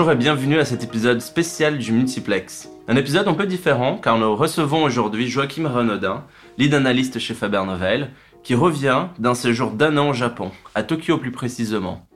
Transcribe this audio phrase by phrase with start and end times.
[0.00, 2.70] Bonjour et bienvenue à cet épisode spécial du Multiplex.
[2.88, 6.24] Un épisode un peu différent car nous recevons aujourd'hui Joachim Renaudin,
[6.56, 8.08] lead analyste chez Faber Novel,
[8.42, 12.08] qui revient d'un séjour d'un an au Japon, à Tokyo plus précisément.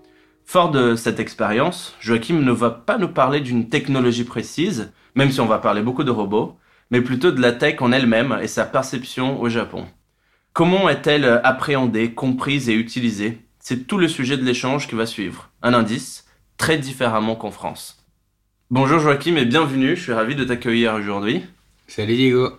[0.47, 5.43] Fort de cette expérience, Joachim ne va pas nous parler d'une technologie précise, même si
[5.43, 6.57] on va parler beaucoup de robots,
[6.91, 9.85] mais plutôt de la tech en elle-même et sa perception au Japon.
[10.55, 13.41] Comment est-elle appréhendée, comprise et utilisée?
[13.59, 15.51] C'est tout le sujet de l'échange qui va suivre.
[15.63, 16.24] Un indice,
[16.57, 17.99] très différemment qu'en France.
[18.71, 21.43] Bonjour Joachim et bienvenue, je suis ravi de t'accueillir aujourd'hui.
[21.87, 22.51] Salut Diego.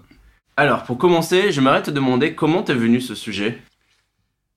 [0.57, 3.59] Alors pour commencer, j'aimerais te demander comment t'es venu ce sujet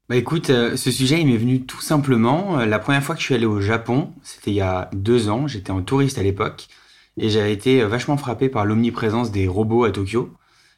[0.08, 2.60] Bah écoute, euh, ce sujet il m'est venu tout simplement.
[2.60, 5.28] Euh, la première fois que je suis allé au Japon, c'était il y a deux
[5.28, 6.68] ans, j'étais en touriste à l'époque,
[7.16, 10.30] et j'avais été euh, vachement frappé par l'omniprésence des robots à Tokyo.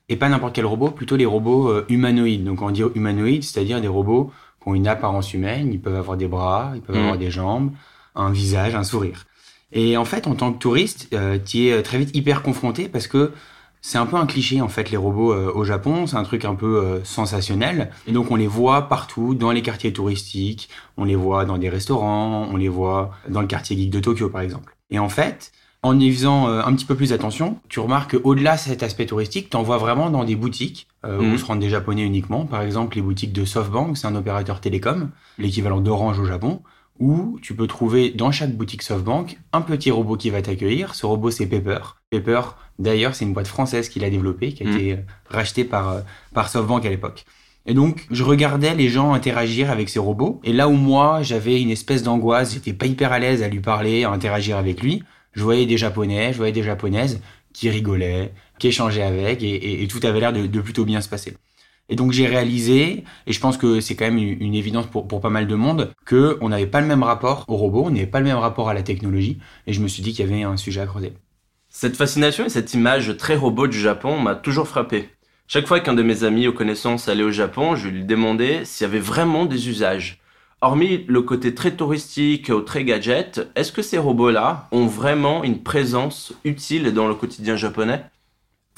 [0.09, 2.43] Et pas n'importe quel robot, plutôt les robots humanoïdes.
[2.43, 6.17] Donc on dit humanoïdes, c'est-à-dire des robots qui ont une apparence humaine, ils peuvent avoir
[6.17, 7.01] des bras, ils peuvent Mm.
[7.01, 7.71] avoir des jambes,
[8.15, 9.27] un visage, un sourire.
[9.73, 13.07] Et en fait, en tant que touriste, euh, tu es très vite hyper confronté parce
[13.07, 13.33] que
[13.83, 16.45] c'est un peu un cliché en fait les robots euh, au Japon, c'est un truc
[16.45, 17.91] un peu euh, sensationnel.
[18.07, 21.69] Et donc on les voit partout dans les quartiers touristiques, on les voit dans des
[21.69, 24.77] restaurants, on les voit dans le quartier geek de Tokyo par exemple.
[24.91, 28.57] Et en fait, en y faisant euh, un petit peu plus attention, tu remarques qu'au-delà
[28.57, 31.33] de cet aspect touristique, t'en vois vraiment dans des boutiques euh, Mhm.
[31.33, 32.45] où se rendent des Japonais uniquement.
[32.45, 36.61] Par exemple, les boutiques de SoftBank, c'est un opérateur télécom, l'équivalent d'Orange au Japon,
[37.01, 40.95] où tu peux trouver dans chaque boutique SoftBank un petit robot qui va t'accueillir.
[40.95, 41.79] Ce robot, c'est Pepper.
[42.11, 42.41] Pepper,
[42.79, 44.77] d'ailleurs, c'est une boîte française qui l'a développé, qui a Mhm.
[44.77, 44.97] été euh,
[45.29, 46.01] rachetée par, euh,
[46.35, 47.25] par SoftBank à l'époque.
[47.67, 50.41] Et donc, je regardais les gens interagir avec ces robots.
[50.45, 53.61] Et là où moi, j'avais une espèce d'angoisse, j'étais pas hyper à l'aise à lui
[53.61, 57.21] parler, à interagir avec lui, je voyais des Japonais, je voyais des Japonaises
[57.53, 61.01] qui rigolaient, qui échangeaient avec, et, et- et tout avait l'air de, de plutôt bien
[61.01, 61.37] se passer.
[61.91, 65.29] Et donc j'ai réalisé, et je pense que c'est quand même une, évidence pour, pas
[65.29, 68.21] mal de monde, que on n'avait pas le même rapport au robot, on n'avait pas
[68.21, 70.57] le même rapport à la technologie, et je me suis dit qu'il y avait un
[70.57, 71.13] sujet à creuser.
[71.69, 75.11] Cette fascination et cette image très robot du Japon m'a toujours frappé.
[75.49, 78.87] Chaque fois qu'un de mes amis ou connaissances allait au Japon, je lui demandais s'il
[78.87, 80.21] y avait vraiment des usages.
[80.61, 85.65] Hormis le côté très touristique ou très gadget, est-ce que ces robots-là ont vraiment une
[85.65, 88.05] présence utile dans le quotidien japonais?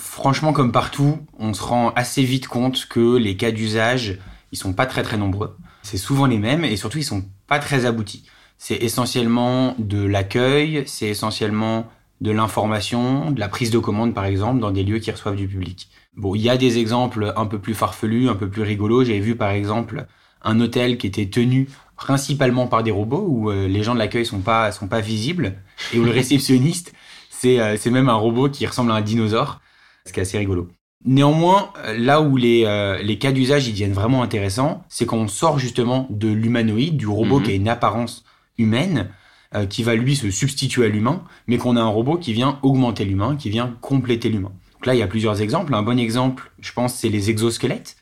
[0.04, 4.18] Franchement, comme partout, on se rend assez vite compte que les cas d'usage,
[4.50, 5.56] ils sont pas très très nombreux.
[5.82, 8.24] C'est souvent les mêmes, et surtout ils sont pas très aboutis.
[8.58, 11.86] C'est essentiellement de l'accueil, c'est essentiellement
[12.20, 15.46] de l'information, de la prise de commande par exemple, dans des lieux qui reçoivent du
[15.46, 15.88] public.
[16.16, 19.04] Bon, il y a des exemples un peu plus farfelus, un peu plus rigolos.
[19.04, 20.06] J'avais vu par exemple
[20.42, 24.26] un hôtel qui était tenu principalement par des robots où euh, les gens de l'accueil
[24.26, 25.54] sont pas sont pas visibles
[25.94, 26.92] et où le réceptionniste
[27.30, 29.60] c'est euh, c'est même un robot qui ressemble à un dinosaure,
[30.06, 30.68] ce qui est assez rigolo.
[31.04, 35.16] Néanmoins, euh, là où les, euh, les cas d'usage ils deviennent vraiment intéressants, c'est quand
[35.18, 37.44] on sort justement de l'humanoïde, du robot Mhm.
[37.44, 38.24] qui a une apparence
[38.56, 39.08] humaine,
[39.54, 42.58] euh, qui va lui se substituer à l'humain, mais qu'on a un robot qui vient
[42.62, 44.52] augmenter l'humain, qui vient compléter l'humain.
[44.74, 45.74] Donc là, il y a plusieurs exemples.
[45.74, 47.96] Un bon exemple, je pense, c'est les exosquelettes.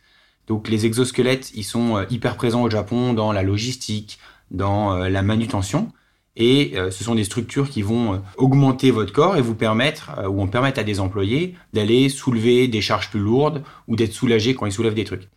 [0.47, 4.19] Donc les exosquelettes, ils sont euh, hyper présents au Japon dans la logistique,
[4.51, 5.91] dans euh, la manutention.
[6.37, 10.13] Et euh, ce sont des structures qui vont euh, augmenter votre corps et vous permettre,
[10.19, 14.13] euh, ou en permettre à des employés d'aller soulever des charges plus lourdes ou d'être
[14.13, 15.29] soulagés quand ils soulèvent des trucs.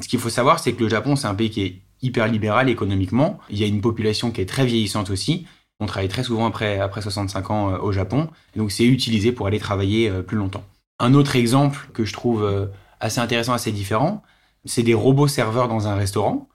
[0.00, 2.68] Ce qu'il faut savoir, c'est que le Japon, c'est un pays qui est hyper libéral
[2.68, 3.38] économiquement.
[3.50, 5.46] Il y a une population qui est très vieillissante aussi.
[5.80, 8.28] On travaille très souvent après, après 65 ans euh, au Japon.
[8.56, 10.64] Donc c'est utilisé pour aller travailler euh, plus longtemps.
[10.98, 12.68] Un autre exemple que je trouve
[13.00, 14.22] assez intéressant, assez différent,
[14.66, 16.49] c'est des robots serveurs dans un restaurant.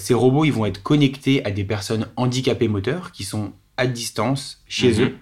[0.00, 4.62] Ces robots, ils vont être connectés à des personnes handicapées moteurs qui sont à distance
[4.66, 5.02] chez Mhm.
[5.04, 5.16] eux.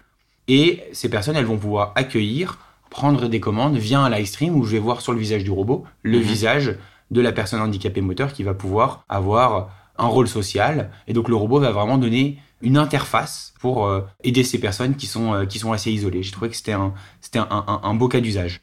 [0.46, 2.58] Et ces personnes, elles vont pouvoir accueillir,
[2.90, 5.50] prendre des commandes via un live stream où je vais voir sur le visage du
[5.50, 6.24] robot le Mhm.
[6.24, 6.76] visage
[7.10, 10.90] de la personne handicapée moteur qui va pouvoir avoir un rôle social.
[11.06, 15.06] Et donc le robot va vraiment donner une interface pour euh, aider ces personnes qui
[15.06, 16.22] sont, euh, qui sont assez isolées.
[16.22, 18.60] J'ai trouvé que c'était un, c'était un, un- un beau cas d'usage.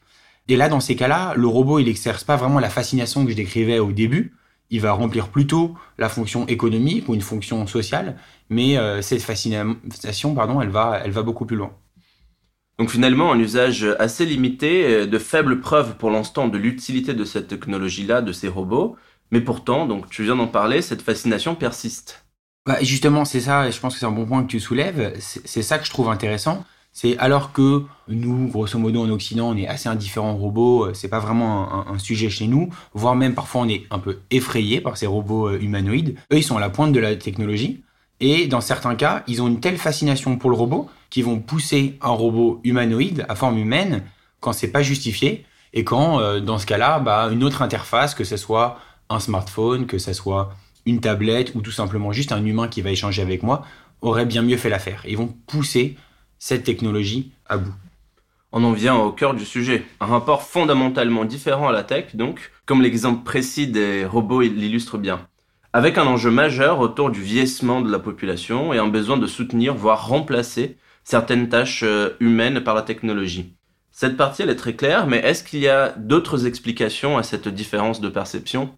[0.48, 3.36] Et là, dans ces cas-là, le robot, il exerce pas vraiment la fascination que je
[3.36, 4.34] décrivais au début.
[4.70, 8.18] Il va remplir plutôt la fonction économique ou une fonction sociale,
[8.50, 11.72] mais euh, cette fascination, pardon, elle va, elle va beaucoup plus loin.
[12.78, 17.24] Donc finalement, un usage assez limité, euh, de faibles preuves pour l'instant de l'utilité de
[17.24, 18.98] cette technologie-là, de ces robots,
[19.32, 22.26] mais pourtant, donc tu viens d'en parler, cette fascination persiste.
[22.66, 25.16] Bah, justement, c'est ça, et je pense que c'est un bon point que tu soulèves.
[25.20, 26.66] C'est c'est ça que je trouve intéressant.
[26.96, 30.94] C'est alors que nous, grosso modo, en Occident, on est assez indifférent aux robots, euh,
[30.94, 34.80] c'est pas vraiment un, sujet chez nous, voire même parfois on est un peu effrayé
[34.80, 36.16] par ces robots euh, humanoïdes.
[36.32, 37.84] Eux, ils sont à la pointe de la technologie,
[38.22, 41.98] et dans certains cas, ils ont une telle fascination pour le robot qu'ils vont pousser
[42.02, 44.04] un robot humanoïde à forme humaine
[44.40, 48.24] quand c'est pas justifié, et quand, euh, dans ce cas-là, bah, une autre interface, que
[48.24, 50.54] ce soit un smartphone, que ce soit
[50.86, 53.66] une tablette ou tout simplement juste un humain qui va échanger avec moi,
[54.02, 55.04] aurait bien mieux fait l'affaire.
[55.06, 55.98] Ils vont pousser
[56.46, 57.74] cette technologie à bout.
[58.52, 59.84] On en vient au cœur du sujet.
[60.00, 65.28] Un rapport fondamentalement différent à la tech, donc, comme l'exemple précis des robots l'illustre bien.
[65.74, 69.74] Avec un enjeu majeur autour du vieillissement de la population et un besoin de soutenir,
[69.74, 73.56] voire remplacer, certaines tâches euh, humaines par la technologie.
[73.92, 77.48] Cette partie, elle est très claire, mais est-ce qu'il y a d'autres explications à cette
[77.48, 78.70] différence de perception?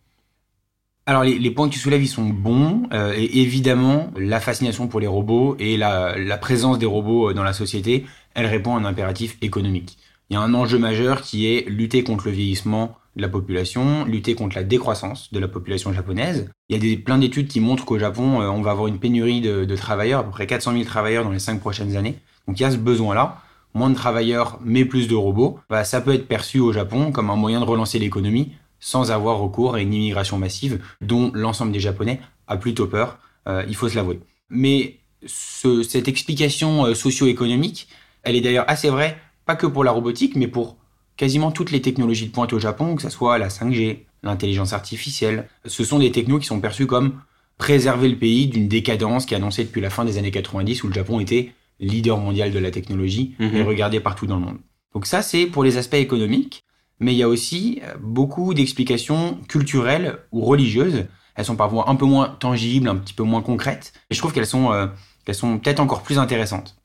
[1.08, 2.84] Alors les, points que tu soulèves, ils sont bons.
[2.92, 7.44] Euh, et évidemment, la fascination pour les robots et la, présence des robots euh, dans
[7.44, 8.06] la société,
[8.36, 9.98] elle répond à un impératif économique.
[10.30, 14.04] Il y a un enjeu majeur qui est lutter contre le vieillissement de la population,
[14.04, 16.50] lutter contre la décroissance de la population japonaise.
[16.68, 19.00] Il y a des, plein d'études qui montrent qu'au Japon, euh, on va avoir une
[19.00, 22.20] pénurie de, travailleurs, à peu près 400 000 travailleurs dans les cinq prochaines années.
[22.50, 23.42] Donc il y a ce besoin-là.
[23.74, 25.60] Moins de travailleurs, mais plus de robots.
[25.70, 29.40] Bah, ça peut être perçu au Japon comme un moyen de relancer l'économie sans avoir
[29.40, 33.90] recours à une immigration massive dont l'ensemble des Japonais a plutôt peur, euh, il faut
[33.90, 34.20] se l'avouer.
[34.50, 37.88] Mais cette explication euh, socio-économique,
[38.24, 40.78] elle est d'ailleurs assez vraie, pas que pour la robotique, mais pour
[41.16, 45.48] quasiment toutes les technologies de pointe au Japon, que ce soit la 5G, l'intelligence artificielle.
[45.66, 47.20] Ce sont des technos qui sont perçus comme
[47.58, 50.88] préserver le pays d'une décadence qui est annoncée depuis la fin des années 90 où
[50.88, 53.68] le Japon était leader mondial de la technologie et mhm.
[53.68, 54.58] regardé partout dans le monde.
[54.94, 56.64] Donc ça, c'est pour les aspects économiques
[57.00, 61.06] mais il y a aussi euh, beaucoup d'explications culturelles ou religieuses.
[61.36, 64.34] Elles sont parfois un peu moins tangibles, un petit peu moins concrètes, et je trouve
[64.34, 64.88] qu'elles sont, euh,
[65.32, 66.78] sont peut-être encore plus intéressantes.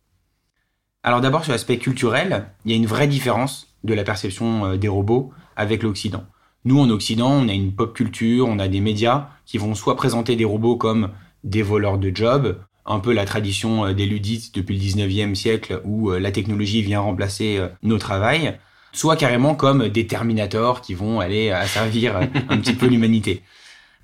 [1.02, 4.76] Alors d'abord sur l'aspect culturel, il y a une vraie différence de la perception euh,
[4.76, 6.24] des robots avec l'Occident.
[6.64, 9.96] Nous en Occident, on a une pop culture, on a des médias qui vont soit
[9.96, 11.10] présenter des robots comme
[11.42, 16.12] des voleurs de jobs, un peu la tradition des ludites depuis le 19e siècle où
[16.12, 18.58] la technologie vient remplacer nos travails,
[18.92, 23.42] soit carrément comme des Terminators qui vont aller asservir un petit peu l'humanité.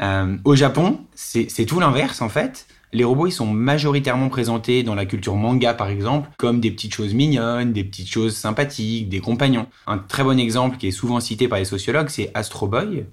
[0.01, 2.69] Euh, au Japon, c'est tout l'inverse en fait.
[2.93, 6.95] Les robots, ils sont majoritairement présentés dans la culture manga, par exemple, comme des petites
[6.95, 9.67] choses mignonnes, des petites choses sympathiques, des compagnons.
[9.87, 13.05] Un très bon exemple qui est souvent cité par les sociologues, c'est Astro Boy.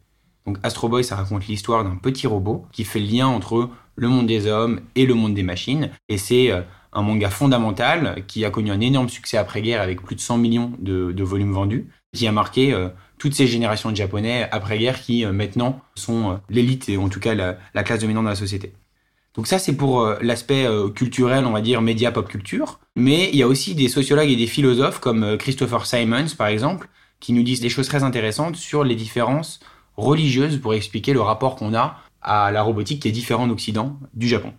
[0.45, 4.07] Donc Astro Boy, ça raconte l'histoire d'un petit robot qui fait le lien entre le
[4.07, 5.89] monde des hommes et le monde des machines.
[6.07, 6.62] Et c'est euh,
[6.95, 10.71] un manga fondamental qui a connu un énorme succès après-guerre avec plus de 100 millions
[10.80, 15.33] de, volumes vendus, qui a marqué euh, toutes ces générations de Japonais après-guerre qui euh,
[15.33, 18.74] maintenant sont euh, l'élite et en tout cas la, classe dominante de la société.
[19.36, 20.65] Donc ça c'est pour l'aspect
[20.95, 24.38] culturel, on va dire média pop culture, mais il y a aussi des sociologues et
[24.38, 26.88] des philosophes comme Christopher Simons par exemple
[27.19, 29.59] qui nous disent des choses très intéressantes sur les différences
[29.97, 34.00] religieuses pour expliquer le rapport qu'on a à la robotique qui est différent en Occident
[34.13, 34.53] du Japon.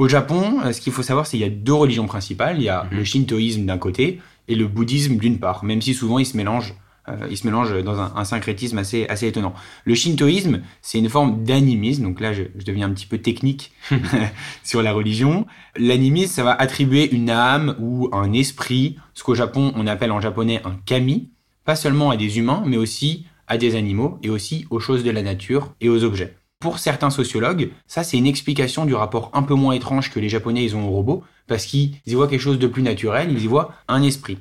[0.00, 2.56] Au Japon, euh, ce qu'il faut savoir, c'est qu'il y a deux religions principales.
[2.56, 2.96] Il y a mhm.
[2.96, 4.18] le shintoïsme d'un côté
[4.48, 6.74] et le bouddhisme d'une part, même si souvent ils se mélangent.
[7.08, 9.52] Euh, ils se mélangent dans un, syncrétisme assez, assez étonnant.
[9.84, 12.04] Le shintoïsme, c'est une forme d'animisme.
[12.04, 13.72] Donc là, je, deviens un petit peu technique
[14.64, 15.46] sur la religion.
[15.76, 20.20] L'animisme, ça va attribuer une âme ou un esprit, ce qu'au Japon, on appelle en
[20.22, 21.28] japonais un kami,
[21.66, 25.10] pas seulement à des humains, mais aussi à des animaux et aussi aux choses de
[25.10, 26.39] la nature et aux objets.
[26.60, 30.28] Pour certains sociologues, ça c'est une explication du rapport un peu moins étrange que les
[30.28, 33.42] Japonais ils ont au robot, parce qu'ils y voient quelque chose de plus naturel, ils
[33.42, 34.38] y voient un esprit.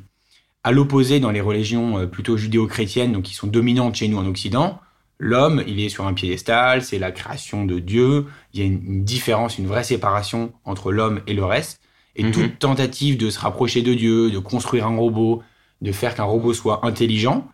[0.65, 4.25] À l'opposé, dans les religions euh, plutôt judéo-chrétiennes, donc qui sont dominantes chez nous en
[4.25, 4.81] Occident,
[5.17, 9.05] l'homme, il est sur un piédestal, c'est la création de Dieu, il y a une,
[9.05, 11.79] différence, une vraie séparation entre l'homme et le reste,
[12.17, 12.31] et mhm.
[12.31, 15.41] toute tentative de se rapprocher de Dieu, de construire un robot,
[15.81, 17.47] de faire qu'un robot soit intelligent,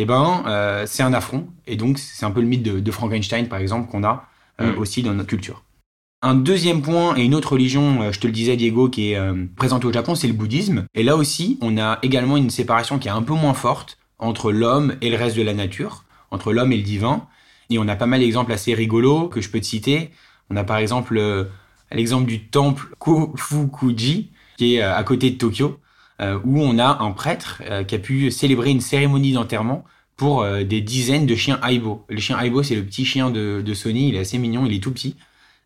[0.00, 1.48] eh ben, euh, c'est un affront.
[1.66, 4.26] Et donc, c'est un peu le mythe de, Frankenstein, par exemple, qu'on a
[4.60, 4.78] euh, mm.
[4.78, 5.64] aussi dans notre culture.
[6.22, 9.20] Un deuxième point et une autre religion, euh, je te le disais Diego, qui est
[9.56, 10.86] présente au Japon, c'est le bouddhisme.
[10.94, 14.52] Et là aussi, on a également une séparation qui est un peu moins forte entre
[14.52, 17.26] l'homme et le reste de la nature, entre l'homme et le divin.
[17.70, 20.10] Et on a pas mal d'exemples assez rigolos que je peux te citer.
[20.48, 21.20] On a par exemple
[21.90, 25.80] l'exemple du temple Kofukuji, qui est à côté de Tokyo,
[26.44, 29.84] où on a un prêtre euh, qui a pu célébrer une cérémonie d'enterrement
[30.16, 32.04] pour euh, des dizaines de chiens Aibo.
[32.08, 34.82] Le chien Aibo, c'est le petit chien de, Sony, il est assez mignon, il est
[34.82, 35.16] tout petit.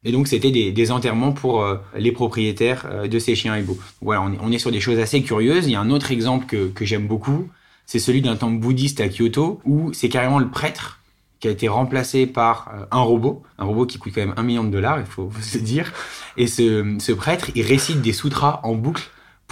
[0.04, 1.64] Et donc, c'était des, enterrements pour
[1.96, 3.78] les propriétaires de ces chiens Aibo.
[4.00, 5.68] Voilà, on est, sur des choses assez curieuses.
[5.68, 7.48] Il y a un autre exemple que, j'aime beaucoup,
[7.86, 10.98] c'est celui d'un temple bouddhiste à Kyoto, où c'est carrément le prêtre
[11.38, 14.64] qui a été remplacé par un robot, un robot qui coûte quand même un million
[14.64, 15.92] de dollars, il faut, faut se dire.
[16.36, 19.08] Et ce, ce prêtre, il récite des sutras en boucle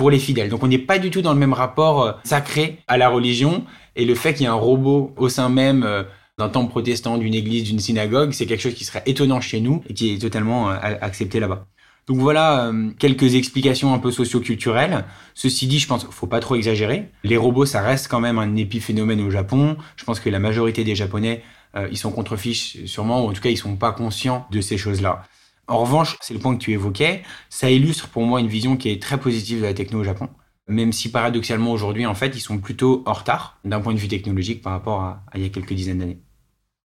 [0.09, 0.49] les fidèles.
[0.49, 3.65] Donc on n'est pas du tout dans le même rapport euh, sacré à la religion
[3.97, 6.05] et le fait qu'il y ait un robot au sein même euh,
[6.39, 9.83] d'un temple protestant, d'une église, d'une synagogue, c'est quelque chose qui serait étonnant chez nous
[9.89, 11.67] et qui est totalement euh, accepté là-bas.
[12.07, 15.05] Donc voilà quelques explications un peu socio-culturelles.
[15.35, 17.09] Ceci dit, je pense qu'il faut pas trop exagérer.
[17.23, 19.77] Les robots, ça reste quand même un épiphénomène au Japon.
[19.95, 21.45] Je pense que la majorité des Japonais,
[21.89, 25.23] ils sont contrefiches sûrement, ou en tout cas, ils sont pas conscients de ces choses-là.
[25.71, 28.91] En revanche, c'est le point que tu évoquais, ça illustre pour moi une vision qui
[28.91, 30.29] est très positive de la techno au Japon.
[30.67, 34.09] même si paradoxalement aujourd'hui, en fait, ils sont plutôt en retard d'un point de vue
[34.09, 36.21] technologique par rapport à, il y a quelques dizaines d'années.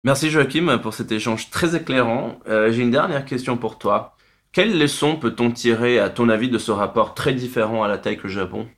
[0.03, 2.39] Merci Joachim pour cet échange très éclairant.
[2.49, 4.17] Euh, j'ai une dernière question pour toi.
[4.53, 8.25] Quelles leçons peut-on tirer, à ton avis, de ce rapport très différent à la tech
[8.25, 8.69] au Japon?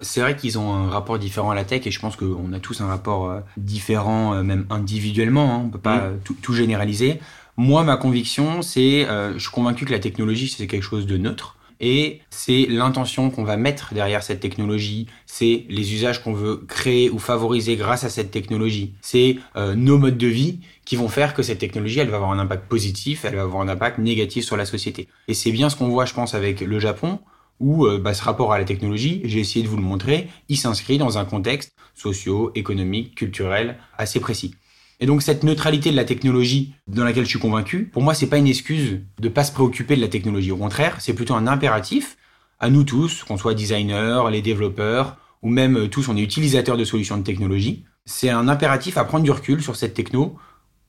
[0.00, 2.60] C'est vrai qu'ils ont un rapport différent à la tech et je pense qu'on a
[2.60, 5.54] tous un rapport euh, différent, euh, même individuellement.
[5.54, 5.60] Hein.
[5.62, 6.20] on ne peut pas mm.
[6.42, 7.20] tout, généraliser.
[7.56, 11.56] Moi, ma conviction, c'est, je suis convaincu que la technologie, c'est quelque chose de neutre
[11.80, 17.10] et c'est l'intention qu'on va mettre derrière cette technologie, c'est les usages qu'on veut créer
[17.10, 21.34] ou favoriser grâce à cette technologie, c'est euh, nos modes de vie qui vont faire
[21.34, 24.44] que cette technologie, elle va avoir un impact positif, elle va avoir un impact négatif
[24.44, 25.08] sur la société.
[25.28, 27.18] Et c'est bien ce qu'on voit, je pense, avec le Japon,
[27.60, 30.56] où euh, bah, ce rapport à la technologie, j'ai essayé de vous le montrer, il
[30.56, 34.54] s'inscrit dans un contexte socio, économique, culturel assez précis.
[35.00, 38.28] Et donc cette neutralité de la technologie dans laquelle je suis convaincu, pour moi c'est
[38.28, 40.52] pas une excuse de pas se préoccuper de la technologie.
[40.52, 42.16] Au contraire, c'est plutôt un impératif
[42.60, 46.76] à nous tous, qu'on soit designers, les développeurs ou même euh, tous on est utilisateurs
[46.76, 47.84] de solutions de technologie.
[48.06, 50.36] C'est un impératif à prendre du recul sur cette techno,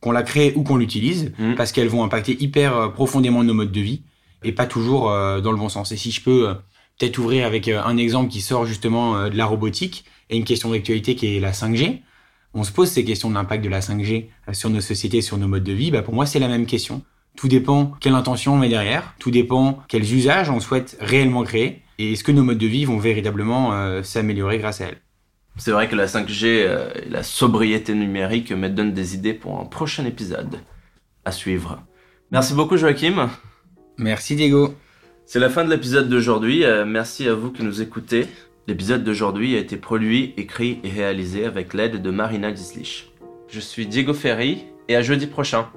[0.02, 1.56] qu'on la crée ou qu'on l'utilise, mmh.
[1.56, 4.02] parce qu'elles vont impacter hyper euh, profondément nos modes de vie
[4.44, 5.92] et pas toujours euh, dans le bon sens.
[5.92, 6.56] Et si je peux
[6.98, 11.16] peut-être ouvrir avec un exemple qui sort justement de la robotique et une question d'actualité
[11.16, 12.00] qui est la 5G
[12.56, 15.38] on se pose ces questions de l'impact de la 5G euh, sur nos sociétés, sur
[15.38, 17.04] nos modes de vie, bah pour moi c'est la même question.
[17.36, 21.84] Tout dépend quelle intention on met derrière, tout dépend quels usages on souhaite réellement créer,
[22.00, 24.98] et est-ce que nos modes de vie vont véritablement euh, s'améliorer grâce à elle?
[25.58, 29.60] C'est vrai que la 5G euh, et la sobriété numérique me donnent des idées pour
[29.60, 30.60] un prochain épisode
[31.26, 31.84] à suivre.
[32.32, 33.30] Merci beaucoup Joachim.
[33.98, 34.74] Merci Diego.
[35.26, 36.64] C'est la fin de l'épisode d'aujourd'hui.
[36.86, 38.28] merci à vous qui nous écoutez.
[38.67, 43.12] L'épisode d'aujourd'hui a été produit, écrit et réalisé avec l'aide de Marina Dislich.
[43.48, 45.69] Je suis Diego Ferry et à jeudi prochain.